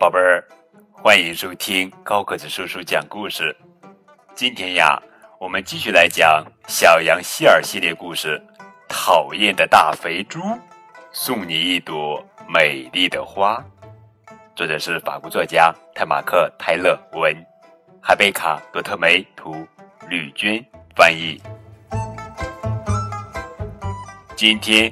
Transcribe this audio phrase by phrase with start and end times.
[0.00, 0.42] 宝贝儿，
[0.92, 3.54] 欢迎收听高个子叔叔讲故事。
[4.34, 4.98] 今天呀，
[5.38, 8.42] 我们继续来讲小羊希尔系列故事。
[8.88, 10.40] 讨厌的大肥猪，
[11.12, 13.62] 送你一朵美丽的花。
[14.56, 17.36] 作者是法国作家泰马克·泰勒文，
[18.00, 19.68] 海贝卡·多特梅图，
[20.08, 20.64] 吕军
[20.96, 21.38] 翻译。
[24.34, 24.90] 今天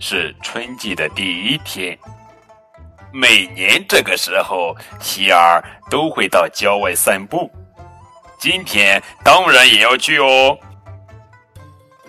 [0.00, 1.96] 是春季的第一天。
[3.12, 7.50] 每年这个时候，希尔都会到郊外散步。
[8.38, 10.58] 今天当然也要去哦。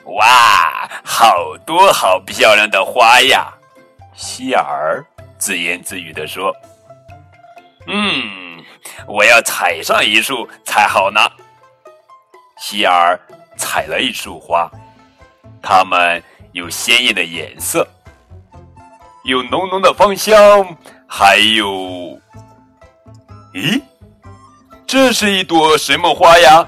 [0.05, 3.53] 哇，好多好漂亮的花呀！
[4.15, 5.03] 希尔
[5.37, 6.53] 自言自语地说
[7.87, 8.63] ：“嗯，
[9.07, 11.19] 我要采上一束才好呢。”
[12.57, 13.19] 希尔
[13.57, 14.69] 采了一束花，
[15.61, 17.87] 它们有鲜艳的颜色。
[19.23, 20.65] 有浓浓的芳香，
[21.15, 22.19] 还有，
[23.53, 23.79] 咦，
[24.87, 26.67] 这是一朵什么花呀？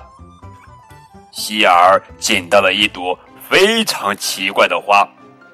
[1.31, 3.17] 希尔捡到了一朵
[3.49, 5.03] 非常奇怪的花，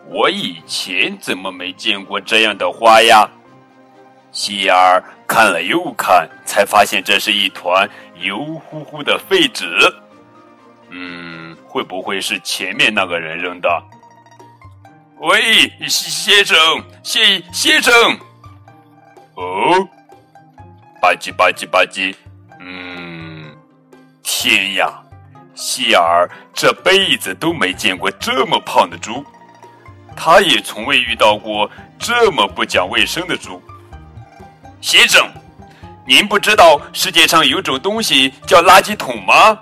[0.09, 3.25] 我以前怎么没见过这样的花呀？
[4.33, 7.89] 希尔看了又看，才发现这是一团
[8.19, 9.65] 油乎乎的废纸。
[10.89, 13.83] 嗯，会不会是前面那个人扔的？
[15.21, 16.57] 喂，先生，
[17.03, 17.93] 先先生，
[19.35, 19.87] 哦，
[21.01, 22.15] 吧唧吧唧吧唧，
[22.59, 23.55] 嗯，
[24.21, 25.01] 天呀，
[25.55, 29.25] 希尔这辈子都没见过这么胖的猪，
[30.15, 33.61] 他也从未遇到过这么不讲卫生的猪。
[34.81, 35.27] 先生，
[36.05, 39.57] 您不知道世界上有种东西叫垃圾桶吗？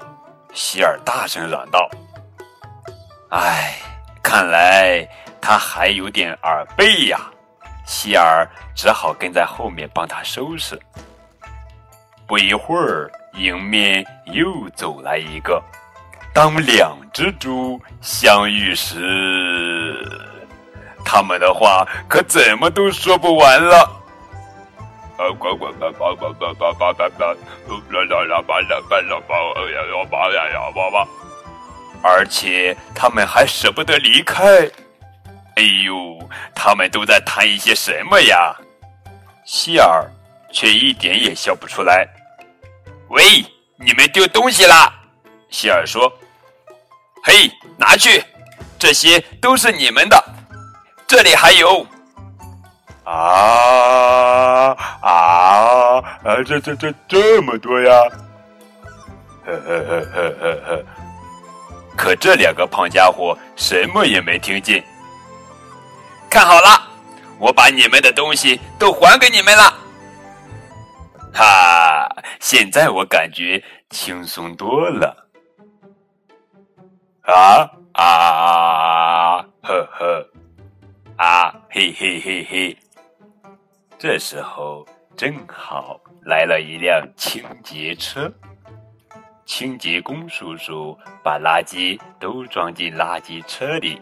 [0.54, 1.90] 希尔大声嚷道。
[3.30, 3.76] 唉，
[4.22, 5.08] 看来。
[5.42, 7.18] 他还有点耳背呀，
[7.90, 10.80] 希尔只好跟在后面帮他收拾。
[12.28, 15.60] 不一会儿，迎面又走来一个。
[16.32, 20.08] 当两只猪相遇时，
[21.04, 23.92] 他们的话可怎么都说不完了。
[32.04, 34.70] 而且他们还舍不得离开。
[35.60, 36.18] 哎呦，
[36.56, 38.56] 他们都在谈一些什么呀？
[39.44, 40.10] 希尔
[40.54, 42.08] 却一点也笑不出来。
[43.10, 43.44] 喂，
[43.76, 44.90] 你们丢东西啦！
[45.50, 46.10] 希尔说
[47.26, 48.24] ：“嘿，拿去，
[48.80, 50.24] 这些都是你们的。
[51.06, 51.86] 这里还有。”
[53.04, 54.72] 啊
[55.02, 56.36] 啊啊！
[56.48, 57.92] 这这这这么多呀！
[59.46, 60.86] 呵呵呵呵呵呵。
[61.98, 64.82] 可这两个胖家伙什么也没听见。
[66.30, 66.88] 看好了，
[67.40, 69.74] 我把你们的东西都还给你们了。
[71.34, 72.08] 哈，
[72.40, 75.28] 现在我感觉轻松多了。
[77.24, 80.30] 啊啊，呵呵，
[81.18, 82.78] 啊嘿嘿嘿嘿。
[83.98, 84.86] 这时候
[85.18, 88.32] 正好来了一辆清洁车，
[89.46, 94.00] 清洁工叔叔把垃圾都装进垃圾车里。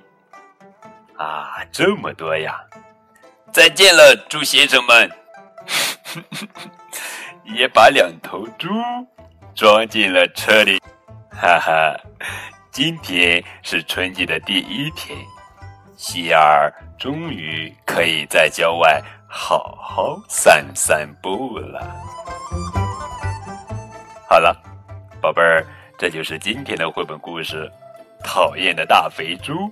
[1.17, 2.59] 啊，这么多呀！
[3.51, 5.11] 再见了，猪先生们。
[7.55, 8.67] 也把两头猪
[9.55, 10.79] 装进了车里。
[11.31, 11.99] 哈哈，
[12.71, 15.17] 今天是春季的第一天，
[15.95, 21.79] 希尔终于可以在郊外好好散散步了。
[24.29, 24.55] 好了，
[25.21, 25.65] 宝贝儿，
[25.97, 27.71] 这就是今天的绘本故事。
[28.23, 29.71] 讨厌的大肥猪。